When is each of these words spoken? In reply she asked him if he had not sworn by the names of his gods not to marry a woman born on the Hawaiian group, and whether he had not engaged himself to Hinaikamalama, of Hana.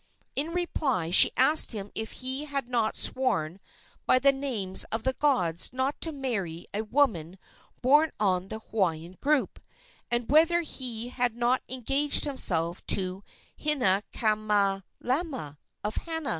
In 0.35 0.49
reply 0.51 1.11
she 1.11 1.29
asked 1.37 1.73
him 1.73 1.91
if 1.93 2.11
he 2.23 2.45
had 2.45 2.67
not 2.67 2.95
sworn 2.95 3.59
by 4.07 4.17
the 4.17 4.31
names 4.31 4.83
of 4.85 5.05
his 5.05 5.13
gods 5.19 5.71
not 5.73 6.01
to 6.01 6.11
marry 6.11 6.65
a 6.73 6.81
woman 6.83 7.37
born 7.83 8.09
on 8.19 8.47
the 8.47 8.57
Hawaiian 8.57 9.11
group, 9.21 9.59
and 10.09 10.27
whether 10.27 10.61
he 10.61 11.09
had 11.09 11.35
not 11.35 11.61
engaged 11.69 12.25
himself 12.25 12.83
to 12.87 13.23
Hinaikamalama, 13.59 15.57
of 15.83 15.95
Hana. 15.97 16.29